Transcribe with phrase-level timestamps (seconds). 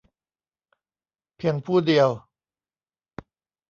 [1.37, 2.09] เพียงผู้เดียว